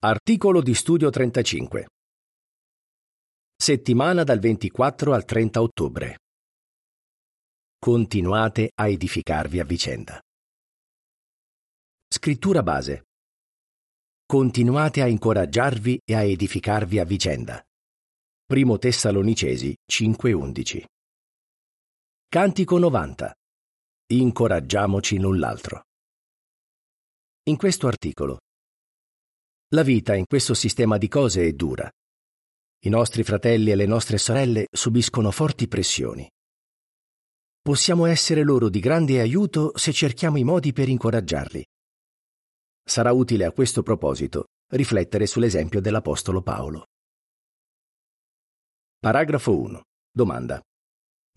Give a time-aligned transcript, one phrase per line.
[0.00, 1.88] Articolo di studio 35.
[3.56, 6.18] Settimana dal 24 al 30 ottobre.
[7.76, 10.20] Continuate a edificarvi a vicenda.
[12.06, 13.06] Scrittura base.
[14.24, 17.60] Continuate a incoraggiarvi e a edificarvi a vicenda.
[18.44, 20.84] Primo Tessalonicesi 5:11.
[22.28, 23.34] Cantico 90.
[24.12, 25.82] Incoraggiamoci l'un l'altro.
[27.48, 28.38] In questo articolo
[29.72, 31.90] la vita in questo sistema di cose è dura.
[32.84, 36.26] I nostri fratelli e le nostre sorelle subiscono forti pressioni.
[37.60, 41.62] Possiamo essere loro di grande aiuto se cerchiamo i modi per incoraggiarli.
[42.82, 46.86] Sarà utile a questo proposito riflettere sull'esempio dell'Apostolo Paolo.
[48.98, 49.82] Paragrafo 1.
[50.10, 50.62] Domanda.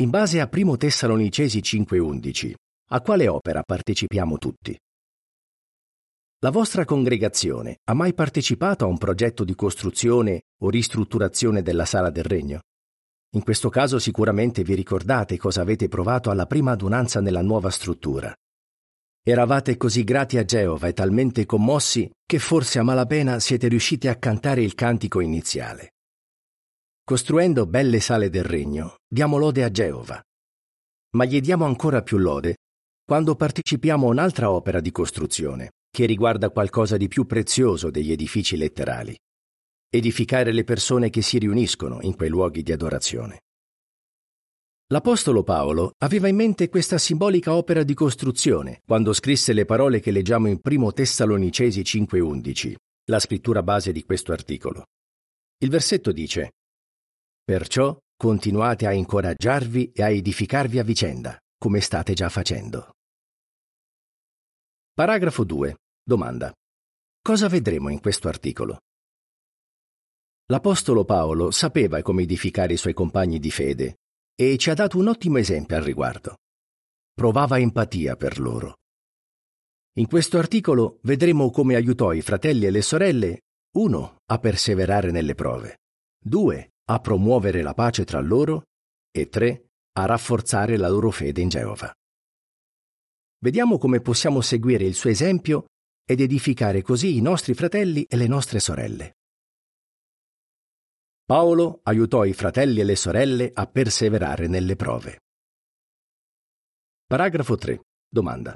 [0.01, 2.53] In base a 1 Tessalonicesi 5:11,
[2.91, 4.77] a quale opera partecipiamo tutti?
[6.43, 12.09] La vostra congregazione ha mai partecipato a un progetto di costruzione o ristrutturazione della sala
[12.09, 12.61] del regno?
[13.35, 18.33] In questo caso sicuramente vi ricordate cosa avete provato alla prima adunanza nella nuova struttura.
[19.23, 24.15] Eravate così grati a Geova e talmente commossi che forse a malapena siete riusciti a
[24.15, 25.91] cantare il cantico iniziale.
[27.03, 30.19] Costruendo belle sale del regno, diamo lode a Geova.
[31.17, 32.55] Ma gli diamo ancora più lode
[33.05, 38.55] quando partecipiamo a un'altra opera di costruzione, che riguarda qualcosa di più prezioso degli edifici
[38.55, 39.15] letterali,
[39.89, 43.41] edificare le persone che si riuniscono in quei luoghi di adorazione.
[44.91, 50.11] L'Apostolo Paolo aveva in mente questa simbolica opera di costruzione quando scrisse le parole che
[50.11, 52.75] leggiamo in 1 Tessalonicesi 5:11,
[53.09, 54.85] la scrittura base di questo articolo.
[55.59, 56.51] Il versetto dice:
[57.43, 62.91] Perciò continuate a incoraggiarvi e a edificarvi a vicenda, come state già facendo.
[64.93, 65.75] Paragrafo 2.
[66.03, 66.51] Domanda.
[67.21, 68.79] Cosa vedremo in questo articolo?
[70.47, 73.97] L'Apostolo Paolo sapeva come edificare i suoi compagni di fede
[74.35, 76.37] e ci ha dato un ottimo esempio al riguardo.
[77.13, 78.77] Provava empatia per loro.
[79.99, 83.41] In questo articolo vedremo come aiutò i fratelli e le sorelle
[83.75, 84.15] 1.
[84.25, 85.81] a perseverare nelle prove,
[86.17, 86.71] 2.
[86.89, 88.63] a promuovere la pace tra loro
[89.11, 89.67] e 3.
[89.99, 91.93] a rafforzare la loro fede in Geova.
[93.43, 95.65] Vediamo come possiamo seguire il suo esempio
[96.11, 99.15] ed edificare così i nostri fratelli e le nostre sorelle.
[101.25, 105.21] Paolo aiutò i fratelli e le sorelle a perseverare nelle prove.
[107.05, 107.81] Paragrafo 3.
[108.07, 108.55] Domanda.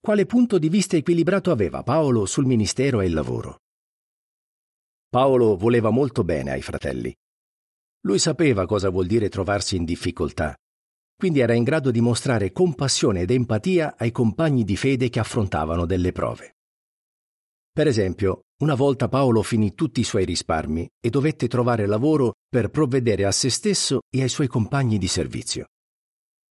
[0.00, 3.60] Quale punto di vista equilibrato aveva Paolo sul ministero e il lavoro?
[5.08, 7.14] Paolo voleva molto bene ai fratelli.
[8.00, 10.56] Lui sapeva cosa vuol dire trovarsi in difficoltà
[11.22, 15.86] quindi era in grado di mostrare compassione ed empatia ai compagni di fede che affrontavano
[15.86, 16.56] delle prove.
[17.74, 22.68] Per esempio, una volta Paolo finì tutti i suoi risparmi e dovette trovare lavoro per
[22.68, 25.68] provvedere a se stesso e ai suoi compagni di servizio.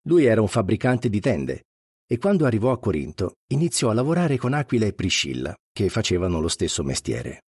[0.08, 1.66] Lui era un fabbricante di tende
[2.12, 6.48] e quando arrivò a Corinto iniziò a lavorare con Aquila e Priscilla, che facevano lo
[6.48, 7.44] stesso mestiere.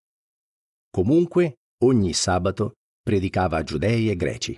[0.91, 4.55] Comunque, ogni sabato predicava a giudei e greci.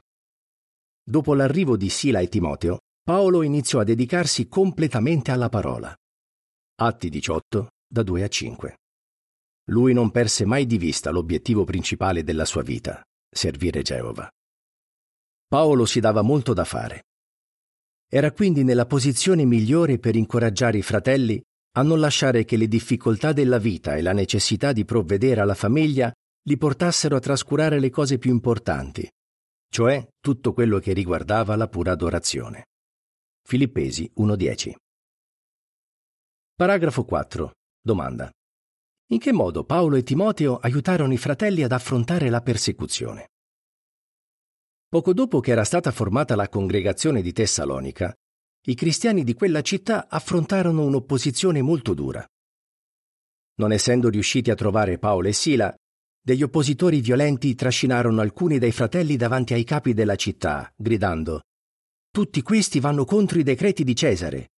[1.02, 5.96] Dopo l'arrivo di Sila e Timoteo, Paolo iniziò a dedicarsi completamente alla parola.
[6.82, 8.76] Atti 18, da 2 a 5.
[9.70, 14.30] Lui non perse mai di vista l'obiettivo principale della sua vita, servire Geova.
[15.48, 17.03] Paolo si dava molto da fare.
[18.08, 21.42] Era quindi nella posizione migliore per incoraggiare i fratelli
[21.78, 26.14] a non lasciare che le difficoltà della vita e la necessità di provvedere alla famiglia
[26.47, 29.09] li portassero a trascurare le cose più importanti,
[29.70, 32.68] cioè tutto quello che riguardava la pura adorazione.
[33.42, 34.76] Filippesi 1.10.
[36.56, 37.52] Paragrafo 4.
[37.82, 38.32] Domanda.
[39.10, 43.30] In che modo Paolo e Timoteo aiutarono i fratelli ad affrontare la persecuzione?
[44.88, 48.12] Poco dopo che era stata formata la congregazione di Tessalonica,
[48.68, 52.26] i cristiani di quella città affrontarono un'opposizione molto dura.
[53.58, 55.72] Non essendo riusciti a trovare Paolo e Sila,
[56.20, 61.41] degli oppositori violenti trascinarono alcuni dei fratelli davanti ai capi della città, gridando
[62.09, 64.50] Tutti questi vanno contro i decreti di Cesare.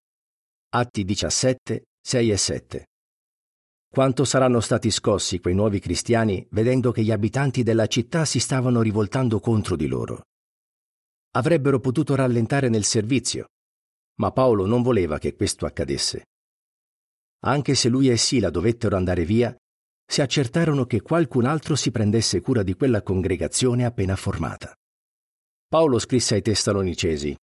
[0.70, 2.86] Atti 17, 6 e 7.
[3.90, 8.82] Quanto saranno stati scossi quei nuovi cristiani vedendo che gli abitanti della città si stavano
[8.82, 10.24] rivoltando contro di loro.
[11.32, 13.48] Avrebbero potuto rallentare nel servizio,
[14.20, 16.26] ma Paolo non voleva che questo accadesse.
[17.46, 19.56] Anche se lui e Sila dovettero andare via,
[20.10, 24.74] si accertarono che qualcun altro si prendesse cura di quella congregazione appena formata.
[25.68, 27.36] Paolo scrisse ai Tessalonicesi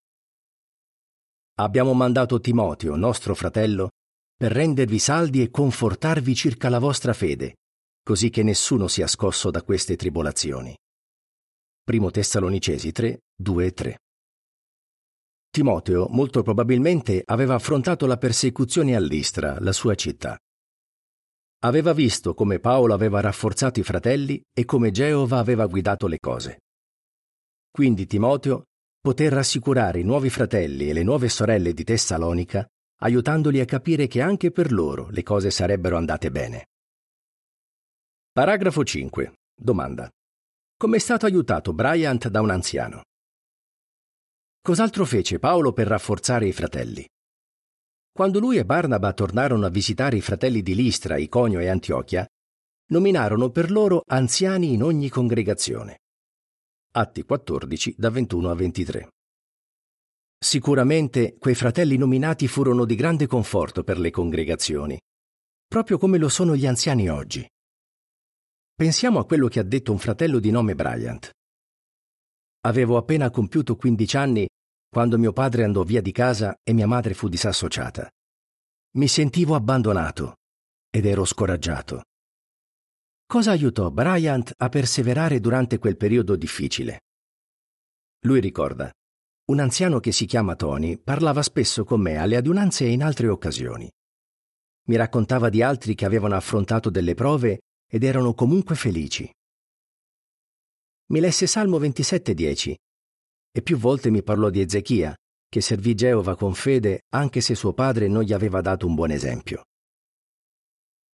[1.56, 3.90] Abbiamo mandato Timoteo, nostro fratello,
[4.36, 7.56] per rendervi saldi e confortarvi circa la vostra fede,
[8.04, 10.76] così che nessuno sia scosso da queste tribolazioni.
[11.84, 13.98] Primo Tessalonicesi 3, 2 e 3.
[15.50, 20.38] Timoteo molto probabilmente aveva affrontato la persecuzione all'Istra, la sua città.
[21.64, 26.60] Aveva visto come Paolo aveva rafforzato i fratelli e come Geova aveva guidato le cose.
[27.70, 28.64] Quindi Timoteo
[29.00, 32.68] poté rassicurare i nuovi fratelli e le nuove sorelle di Tessalonica,
[33.04, 36.68] aiutandoli a capire che anche per loro le cose sarebbero andate bene.
[38.32, 39.34] Paragrafo 5.
[39.54, 40.10] Domanda.
[40.78, 43.04] Come è stato aiutato Bryant da un anziano?
[44.62, 47.06] Cos'altro fece Paolo per rafforzare i fratelli?
[48.12, 52.26] Quando lui e Barnaba tornarono a visitare i fratelli di Listra, Iconio e Antiochia,
[52.92, 56.00] nominarono per loro anziani in ogni congregazione.
[56.92, 59.08] Atti 14 da 21 a 23.
[60.44, 65.00] Sicuramente quei fratelli nominati furono di grande conforto per le congregazioni,
[65.66, 67.50] proprio come lo sono gli anziani oggi.
[68.76, 71.32] Pensiamo a quello che ha detto un fratello di nome Bryant.
[72.66, 74.46] Avevo appena compiuto 15 anni
[74.90, 78.12] quando mio padre andò via di casa e mia madre fu disassociata.
[78.98, 80.34] Mi sentivo abbandonato
[80.90, 82.04] ed ero scoraggiato.
[83.26, 87.00] Cosa aiutò Bryant a perseverare durante quel periodo difficile?
[88.26, 88.92] Lui ricorda,
[89.46, 93.28] un anziano che si chiama Tony parlava spesso con me alle adunanze e in altre
[93.28, 93.92] occasioni.
[94.86, 99.30] Mi raccontava di altri che avevano affrontato delle prove ed erano comunque felici.
[101.08, 102.76] Mi lesse Salmo 27,10
[103.56, 105.16] e più volte mi parlò di Ezechia,
[105.48, 109.12] che servì Geova con fede anche se suo padre non gli aveva dato un buon
[109.12, 109.66] esempio.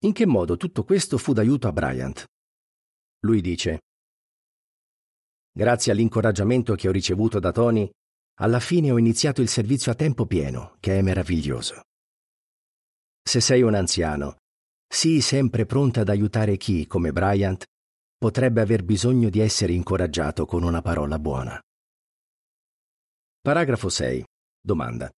[0.03, 2.25] In che modo tutto questo fu d'aiuto a Bryant?
[3.21, 3.79] Lui dice,
[5.51, 7.89] Grazie all'incoraggiamento che ho ricevuto da Tony,
[8.41, 11.81] alla fine ho iniziato il servizio a tempo pieno, che è meraviglioso.
[13.21, 14.37] Se sei un anziano,
[14.87, 17.65] sii sempre pronta ad aiutare chi, come Bryant,
[18.17, 21.59] potrebbe aver bisogno di essere incoraggiato con una parola buona.
[23.41, 24.25] Paragrafo 6.
[24.61, 25.09] Domanda.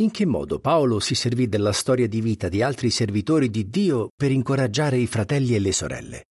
[0.00, 4.10] In che modo Paolo si servì della storia di vita di altri servitori di Dio
[4.14, 6.24] per incoraggiare i fratelli e le sorelle?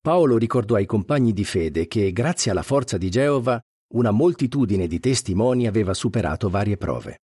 [0.00, 3.60] Paolo ricordò ai compagni di fede che, grazie alla forza di Geova,
[3.94, 7.18] una moltitudine di testimoni aveva superato varie prove.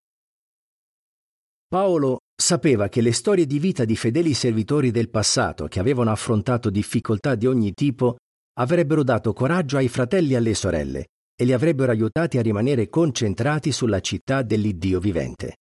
[1.69, 6.71] Paolo sapeva che le storie di vita di fedeli servitori del passato che avevano affrontato
[6.71, 8.17] difficoltà di ogni tipo
[8.59, 13.73] avrebbero dato coraggio ai fratelli e alle sorelle e li avrebbero aiutati a rimanere concentrati
[13.73, 15.57] sulla città dell'Iddio vivente.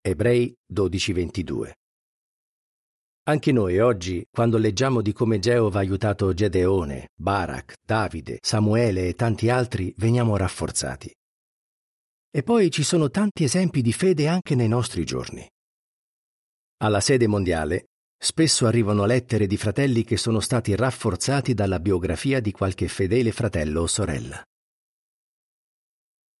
[0.00, 1.72] Ebrei 12:22.
[3.28, 9.14] Anche noi oggi, quando leggiamo di come Geova ha aiutato Gedeone, Barak, Davide, Samuele e
[9.14, 11.12] tanti altri, veniamo rafforzati.
[12.30, 15.44] E poi ci sono tanti esempi di fede anche nei nostri giorni.
[16.84, 17.86] Alla sede mondiale
[18.16, 23.80] spesso arrivano lettere di fratelli che sono stati rafforzati dalla biografia di qualche fedele fratello
[23.80, 24.40] o sorella.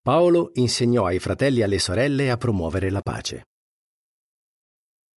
[0.02, 3.46] Paolo insegnò ai fratelli e alle sorelle a promuovere la pace.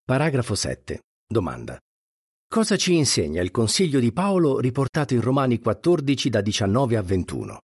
[0.04, 1.02] Paragrafo 7.
[1.32, 1.80] Domanda.
[2.48, 7.60] Cosa ci insegna il consiglio di Paolo riportato in Romani 14 da 19 a 21?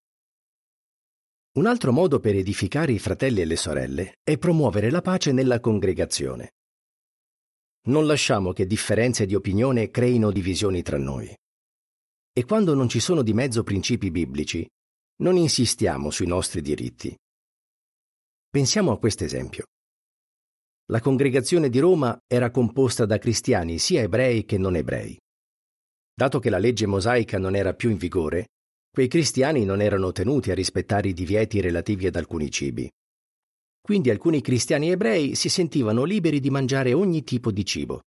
[1.53, 5.59] Un altro modo per edificare i fratelli e le sorelle è promuovere la pace nella
[5.59, 6.51] congregazione.
[7.87, 11.35] Non lasciamo che differenze di opinione creino divisioni tra noi.
[12.33, 14.63] E quando non ci sono di mezzo principi biblici,
[15.23, 17.17] non insistiamo sui nostri diritti.
[18.47, 19.65] Pensiamo a questo esempio.
[20.89, 25.19] La congregazione di Roma era composta da cristiani sia ebrei che non ebrei.
[26.13, 28.49] Dato che la legge mosaica non era più in vigore,
[28.91, 32.89] quei cristiani non erano tenuti a rispettare i divieti relativi ad alcuni cibi.
[33.81, 38.01] Quindi alcuni cristiani ebrei si sentivano liberi di mangiare ogni tipo di cibo.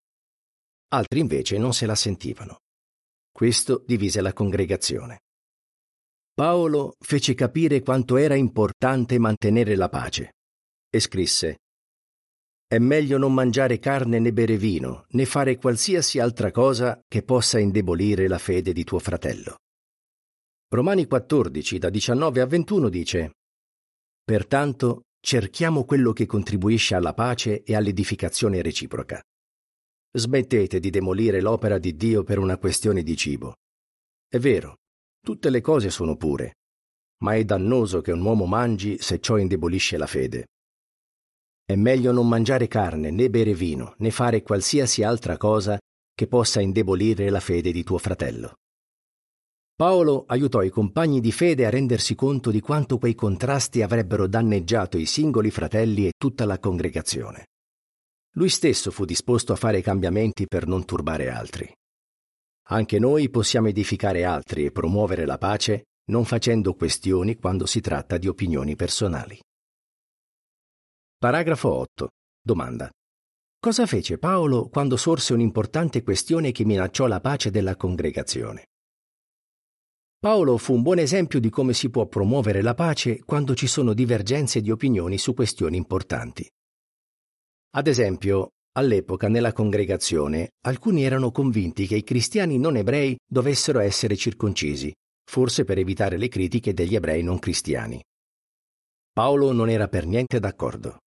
[0.93, 2.59] Altri invece non se la sentivano.
[3.29, 5.19] Questo divise la congregazione.
[6.33, 10.31] Paolo fece capire quanto era importante mantenere la pace
[10.89, 11.57] e scrisse
[12.71, 17.57] È meglio non mangiare carne né bere vino, né fare qualsiasi altra cosa che possa
[17.57, 19.57] indebolire la fede di tuo fratello.
[20.71, 23.31] Romani 14, da 19 a 21 dice
[24.23, 29.19] Pertanto cerchiamo quello che contribuisce alla pace e all'edificazione reciproca.
[30.11, 33.55] Smettete di demolire l'opera di Dio per una questione di cibo.
[34.27, 34.75] È vero,
[35.21, 36.57] Tutte le cose sono pure,
[37.23, 40.45] ma è dannoso che un uomo mangi se ciò indebolisce la fede.
[41.69, 45.77] È meglio non mangiare carne, né bere vino, né fare qualsiasi altra cosa
[46.15, 48.55] che possa indebolire la fede di tuo fratello.
[49.75, 54.97] Paolo aiutò i compagni di fede a rendersi conto di quanto quei contrasti avrebbero danneggiato
[54.97, 57.45] i singoli fratelli e tutta la congregazione.
[58.31, 61.71] Lui stesso fu disposto a fare cambiamenti per non turbare altri.
[62.69, 68.17] Anche noi possiamo edificare altri e promuovere la pace non facendo questioni quando si tratta
[68.17, 69.39] di opinioni personali.
[71.19, 72.07] Paragrafo 8.
[72.41, 72.89] Domanda.
[73.59, 78.67] Cosa fece Paolo quando sorse un'importante questione che minacciò la pace della congregazione?
[80.17, 83.93] Paolo fu un buon esempio di come si può promuovere la pace quando ci sono
[83.93, 86.49] divergenze di opinioni su questioni importanti.
[87.71, 94.15] Ad esempio, all'epoca nella congregazione alcuni erano convinti che i cristiani non ebrei dovessero essere
[94.15, 94.95] circoncisi,
[95.29, 98.01] forse per evitare le critiche degli ebrei non cristiani.
[99.11, 100.99] Paolo non era per niente d'accordo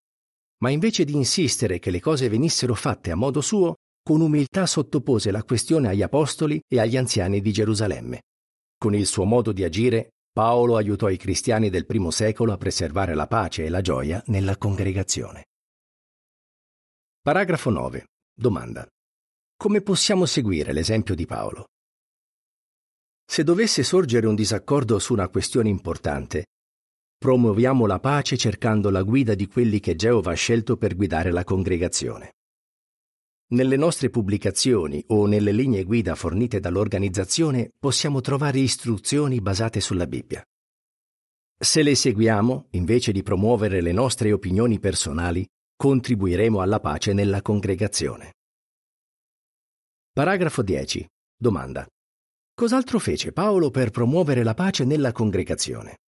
[0.62, 5.30] ma invece di insistere che le cose venissero fatte a modo suo, con umiltà sottopose
[5.30, 8.22] la questione agli apostoli e agli anziani di Gerusalemme.
[8.78, 13.14] Con il suo modo di agire, Paolo aiutò i cristiani del primo secolo a preservare
[13.14, 15.46] la pace e la gioia nella congregazione.
[17.20, 18.06] Paragrafo 9.
[18.32, 18.86] Domanda.
[19.56, 21.66] Come possiamo seguire l'esempio di Paolo?
[23.24, 26.46] Se dovesse sorgere un disaccordo su una questione importante,
[27.22, 31.44] Promuoviamo la pace cercando la guida di quelli che Geova ha scelto per guidare la
[31.44, 32.32] congregazione.
[33.52, 40.42] Nelle nostre pubblicazioni o nelle linee guida fornite dall'organizzazione possiamo trovare istruzioni basate sulla Bibbia.
[41.56, 48.32] Se le seguiamo, invece di promuovere le nostre opinioni personali, contribuiremo alla pace nella congregazione.
[50.12, 51.08] Paragrafo 10.
[51.36, 51.86] Domanda.
[52.52, 55.98] Cos'altro fece Paolo per promuovere la pace nella congregazione?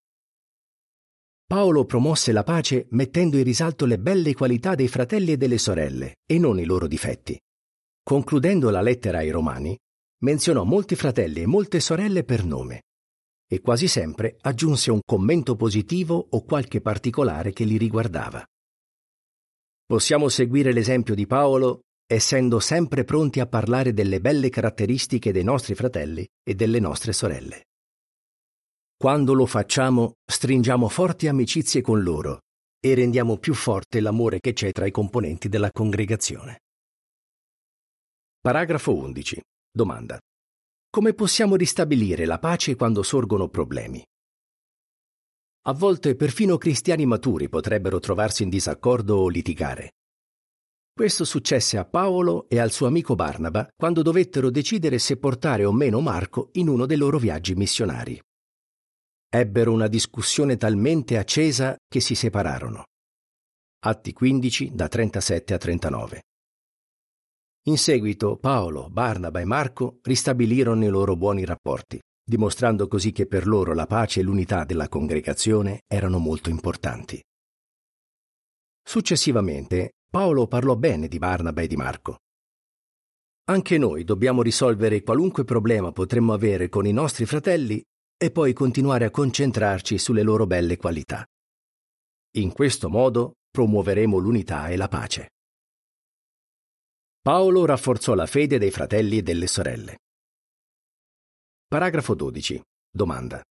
[1.46, 6.16] Paolo promosse la pace mettendo in risalto le belle qualità dei fratelli e delle sorelle
[6.26, 7.38] e non i loro difetti.
[8.02, 9.78] Concludendo la lettera ai Romani,
[10.22, 12.82] menzionò molti fratelli e molte sorelle per nome
[13.46, 18.44] e quasi sempre aggiunse un commento positivo o qualche particolare che li riguardava.
[19.86, 25.74] Possiamo seguire l'esempio di Paolo essendo sempre pronti a parlare delle belle caratteristiche dei nostri
[25.74, 27.64] fratelli e delle nostre sorelle.
[29.04, 32.38] Quando lo facciamo, stringiamo forti amicizie con loro
[32.80, 36.61] e rendiamo più forte l'amore che c'è tra i componenti della congregazione.
[38.40, 39.42] Paragrafo 11.
[39.70, 40.18] Domanda.
[40.88, 44.02] Come possiamo ristabilire la pace quando sorgono problemi?
[45.66, 49.96] A volte perfino cristiani maturi potrebbero trovarsi in disaccordo o litigare.
[50.94, 55.73] Questo successe a Paolo e al suo amico Barnaba quando dovettero decidere se portare o
[55.73, 58.18] meno Marco in uno dei loro viaggi missionari
[59.37, 62.85] ebbero una discussione talmente accesa che si separarono.
[63.85, 66.23] Atti 15 da 37 a 39.
[67.67, 73.49] In seguito Paolo, Barnaba e Marco ristabilirono i loro buoni rapporti, dimostrando così che per
[73.49, 77.21] loro la pace e l'unità della congregazione erano molto importanti.
[78.87, 82.19] Successivamente Paolo parlò bene di Barnaba e di Marco.
[83.47, 87.83] Anche noi dobbiamo risolvere qualunque problema potremmo avere con i nostri fratelli
[88.25, 91.26] e poi continuare a concentrarci sulle loro belle qualità.
[92.37, 95.31] In questo modo promuoveremo l'unità e la pace.
[97.21, 99.99] Paolo rafforzò la fede dei fratelli e delle sorelle.
[101.66, 102.62] Paragrafo 12.
[102.90, 103.43] Domanda.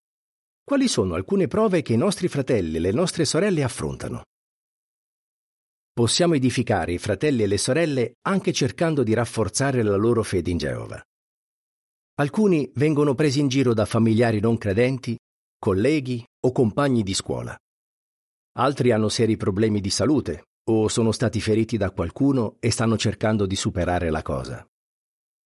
[0.64, 4.24] Quali sono alcune prove che i nostri fratelli e le nostre sorelle affrontano?
[5.92, 10.58] Possiamo edificare i fratelli e le sorelle anche cercando di rafforzare la loro fede in
[10.58, 11.04] Geova.
[12.16, 15.18] Alcuni vengono presi in giro da familiari non credenti,
[15.58, 17.58] colleghi o compagni di scuola.
[18.58, 23.48] Altri hanno seri problemi di salute o sono stati feriti da qualcuno e stanno cercando
[23.48, 24.64] di superare la cosa.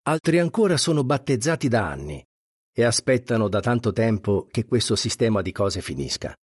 [0.08, 2.22] Altri ancora sono battezzati da anni
[2.70, 6.36] e aspettano da tanto tempo che questo sistema di cose finisca.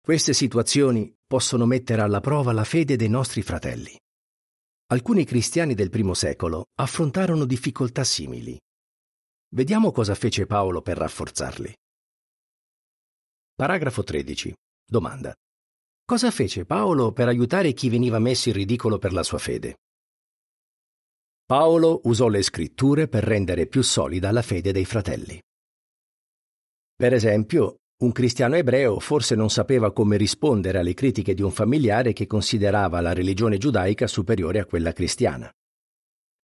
[0.00, 3.98] Queste situazioni possono mettere alla prova la fede dei nostri fratelli.
[4.92, 8.56] Alcuni cristiani del primo secolo affrontarono difficoltà simili
[9.48, 11.72] Vediamo cosa fece Paolo per rafforzarli.
[13.54, 14.52] Paragrafo 13.
[14.84, 15.32] Domanda.
[16.04, 19.76] Cosa fece Paolo per aiutare chi veniva messo in ridicolo per la sua fede?
[21.46, 25.40] Paolo usò le scritture per rendere più solida la fede dei fratelli.
[26.96, 32.12] Per esempio, un cristiano ebreo forse non sapeva come rispondere alle critiche di un familiare
[32.12, 35.48] che considerava la religione giudaica superiore a quella cristiana.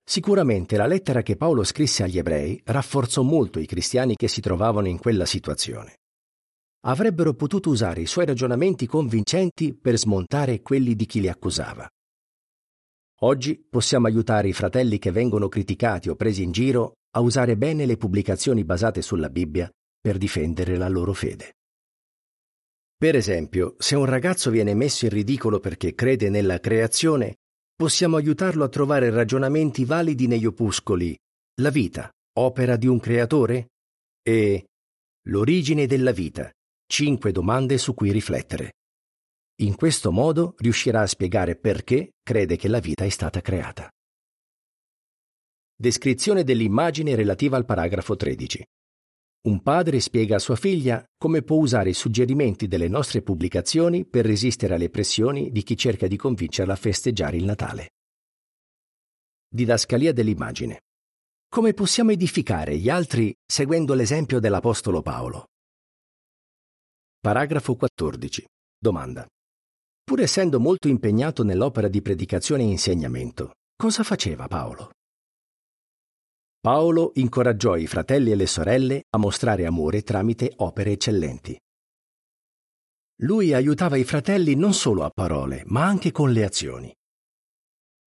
[0.04, 4.88] Sicuramente la lettera che Paolo scrisse agli ebrei rafforzò molto i cristiani che si trovavano
[4.88, 5.98] in quella situazione.
[6.84, 11.88] Avrebbero potuto usare i suoi ragionamenti convincenti per smontare quelli di chi li accusava.
[13.20, 17.86] Oggi possiamo aiutare i fratelli che vengono criticati o presi in giro a usare bene
[17.86, 21.54] le pubblicazioni basate sulla Bibbia per difendere la loro fede.
[22.96, 27.36] Per esempio, se un ragazzo viene messo in ridicolo perché crede nella creazione,
[27.82, 31.18] possiamo aiutarlo a trovare ragionamenti validi negli opuscoli
[31.60, 32.08] La vita,
[32.38, 33.70] opera di un creatore?
[34.22, 34.66] E
[35.26, 36.48] L'origine della vita.
[36.86, 38.74] Cinque domande su cui riflettere.
[39.62, 43.90] In questo modo riuscirà a spiegare perché crede che la vita è stata creata.
[45.74, 48.64] Descrizione dell'immagine relativa al paragrafo 13.
[49.44, 54.24] Un padre spiega a sua figlia come può usare i suggerimenti delle nostre pubblicazioni per
[54.24, 57.88] resistere alle pressioni di chi cerca di convincerla a festeggiare il Natale.
[59.48, 60.82] Didascalia dell'immagine.
[61.48, 65.46] Come possiamo edificare gli altri seguendo l'esempio dell'Apostolo Paolo?
[67.18, 68.46] Paragrafo 14.
[68.78, 69.26] Domanda.
[70.04, 74.92] Pur essendo molto impegnato nell'opera di predicazione e insegnamento, cosa faceva Paolo?
[76.62, 81.58] Paolo incoraggiò i fratelli e le sorelle a mostrare amore tramite opere eccellenti.
[83.22, 86.94] Lui aiutava i fratelli non solo a parole, ma anche con le azioni.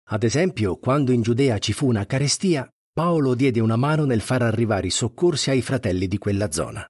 [0.10, 4.44] Ad esempio, quando in Giudea ci fu una carestia, Paolo diede una mano nel far
[4.44, 6.88] arrivare i soccorsi ai fratelli di quella zona.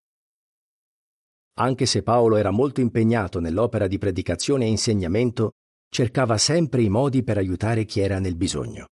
[1.59, 5.53] Anche se Paolo era molto impegnato nell'opera di predicazione e insegnamento,
[5.89, 8.87] cercava sempre i modi per aiutare chi era nel bisogno.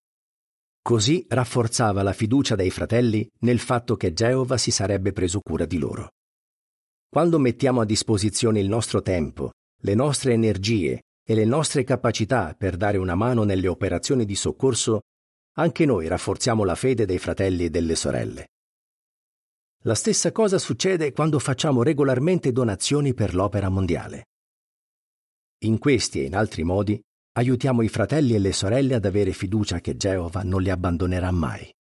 [0.83, 5.79] Così rafforzava la fiducia dei fratelli nel fatto che Geova si sarebbe preso cura di
[5.79, 6.11] loro.
[7.09, 9.51] Quando mettiamo a disposizione il nostro tempo,
[9.83, 15.03] le nostre energie e le nostre capacità per dare una mano nelle operazioni di soccorso,
[15.57, 18.49] anche noi rafforziamo la fede dei fratelli e delle sorelle.
[19.85, 24.27] La stessa cosa succede quando facciamo regolarmente donazioni per l'opera mondiale.
[25.65, 27.01] In questi e in altri modi
[27.33, 31.73] aiutiamo i fratelli e le sorelle ad avere fiducia che Geova non li abbandonerà mai.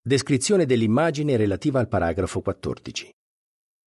[0.00, 3.12] Descrizione dell'immagine relativa al paragrafo 14.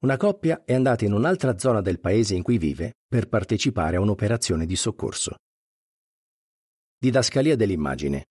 [0.03, 4.01] Una coppia è andata in un'altra zona del paese in cui vive per partecipare a
[4.01, 5.35] un'operazione di soccorso.
[6.97, 8.25] Didascalia dell'immagine.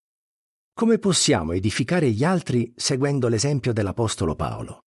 [0.72, 4.80] Come possiamo edificare gli altri seguendo l'esempio dell'Apostolo Paolo?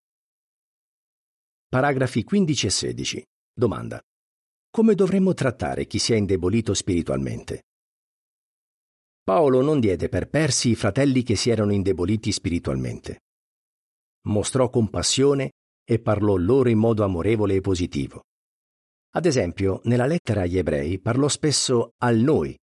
[1.68, 3.26] Paragrafi 15 e 16.
[3.54, 4.02] Domanda.
[4.76, 7.66] Come dovremmo trattare chi si è indebolito spiritualmente?
[9.24, 13.20] Paolo non diede per persi i fratelli che si erano indeboliti spiritualmente.
[14.30, 15.52] Mostrò compassione
[15.88, 18.24] e parlò loro in modo amorevole e positivo.
[19.12, 22.58] Ad esempio, nella lettera agli ebrei parlò spesso al noi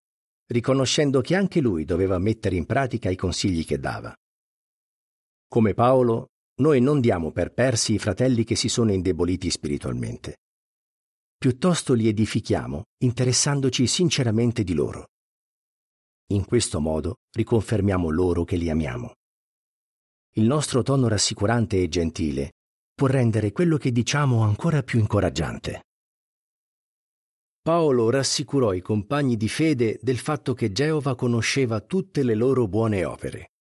[0.46, 4.12] riconoscendo che anche lui doveva mettere in pratica i consigli che dava.
[5.46, 10.38] Come Paolo, noi non diamo per persi i fratelli che si sono indeboliti spiritualmente.
[11.40, 15.06] Piuttosto li edifichiamo interessandoci sinceramente di loro.
[16.34, 19.14] In questo modo riconfermiamo loro che li amiamo.
[20.34, 22.56] Il nostro tono rassicurante e gentile
[22.94, 25.84] può rendere quello che diciamo ancora più incoraggiante.
[27.62, 33.02] Paolo rassicurò i compagni di fede del fatto che Geova conosceva tutte le loro buone
[33.06, 33.52] opere.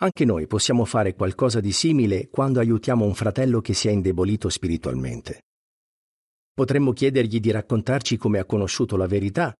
[0.00, 4.48] Anche noi possiamo fare qualcosa di simile quando aiutiamo un fratello che si è indebolito
[4.48, 5.42] spiritualmente.
[6.54, 9.54] Potremmo chiedergli di raccontarci come ha conosciuto la verità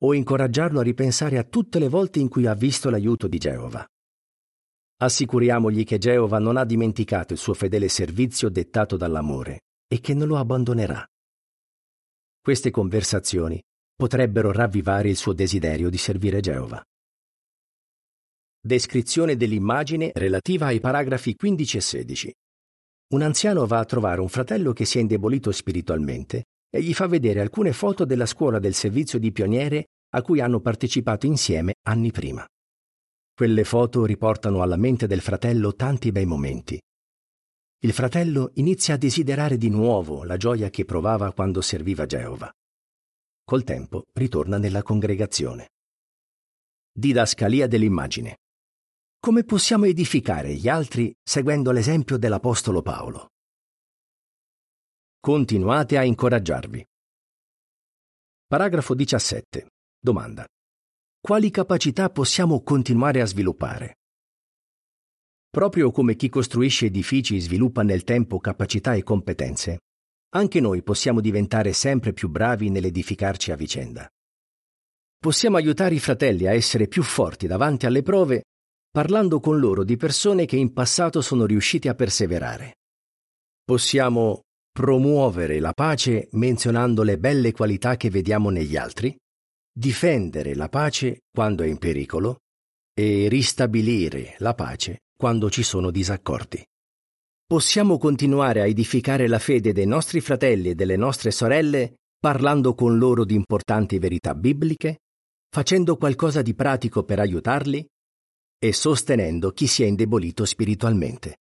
[0.00, 3.86] o incoraggiarlo a ripensare a tutte le volte in cui ha visto l'aiuto di Geova.
[5.00, 10.28] Assicuriamogli che Geova non ha dimenticato il suo fedele servizio dettato dall'amore e che non
[10.28, 11.06] lo abbandonerà.
[12.40, 13.60] Queste conversazioni
[13.94, 16.82] potrebbero ravvivare il suo desiderio di servire Geova.
[18.60, 22.34] Descrizione dell'immagine relativa ai paragrafi 15 e 16.
[23.14, 27.06] Un anziano va a trovare un fratello che si è indebolito spiritualmente e gli fa
[27.06, 32.10] vedere alcune foto della scuola del servizio di pioniere a cui hanno partecipato insieme anni
[32.10, 32.46] prima.
[33.34, 36.78] Quelle foto riportano alla mente del fratello tanti bei momenti,
[37.82, 42.52] il fratello inizia a desiderare di nuovo la gioia che provava quando serviva Geova.
[43.44, 45.68] Col tempo ritorna nella congregazione.
[46.90, 48.38] Didascalia dell'immagine.
[49.28, 53.26] Come possiamo edificare gli altri seguendo l'esempio dell'Apostolo Paolo?
[55.20, 56.82] Continuate a incoraggiarvi.
[58.46, 59.66] Paragrafo 17.
[60.00, 60.46] Domanda.
[61.20, 63.96] Quali capacità possiamo continuare a sviluppare?
[65.50, 69.80] Proprio come chi costruisce edifici sviluppa nel tempo capacità e competenze,
[70.36, 74.08] anche noi possiamo diventare sempre più bravi nell'edificarci a vicenda.
[75.18, 78.44] Possiamo aiutare i fratelli a essere più forti davanti alle prove
[78.90, 82.76] parlando con loro di persone che in passato sono riusciti a perseverare.
[83.64, 89.16] Possiamo promuovere la pace menzionando le belle qualità che vediamo negli altri,
[89.72, 92.38] difendere la pace quando è in pericolo
[92.98, 96.64] e ristabilire la pace quando ci sono disaccordi.
[97.44, 102.98] Possiamo continuare a edificare la fede dei nostri fratelli e delle nostre sorelle parlando con
[102.98, 104.98] loro di importanti verità bibliche,
[105.48, 107.86] facendo qualcosa di pratico per aiutarli,
[108.60, 111.38] e sostenendo chi si è indebolito spiritualmente.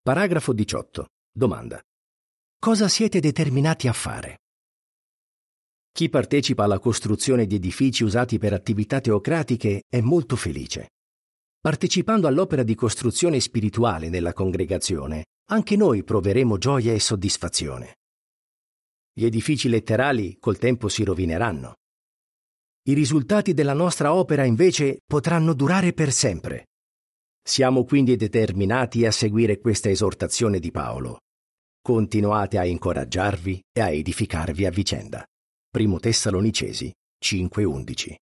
[0.00, 1.08] Paragrafo 18.
[1.32, 1.82] Domanda.
[2.58, 4.38] Cosa siete determinati a fare?
[5.92, 10.90] Chi partecipa alla costruzione di edifici usati per attività teocratiche è molto felice.
[11.60, 17.96] Partecipando all'opera di costruzione spirituale nella congregazione, anche noi proveremo gioia e soddisfazione.
[19.12, 21.74] Gli edifici letterali col tempo si rovineranno.
[22.84, 26.66] I risultati della nostra opera invece potranno durare per sempre.
[27.40, 31.20] Siamo quindi determinati a seguire questa esortazione di Paolo.
[31.80, 35.24] Continuate a incoraggiarvi e a edificarvi a vicenda.
[35.68, 36.92] Primo Tessalonicesi
[37.24, 38.16] 5:11.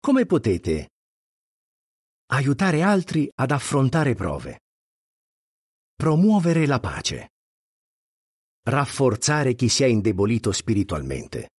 [0.00, 0.88] Come potete
[2.32, 4.62] aiutare altri ad affrontare prove?
[5.94, 7.28] Promuovere la pace.
[8.62, 11.50] Rafforzare chi si è indebolito spiritualmente.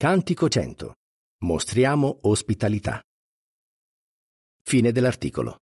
[0.00, 0.94] Cantico 100.
[1.38, 3.02] Mostriamo ospitalità.
[4.62, 5.56] Fine dell'articolo.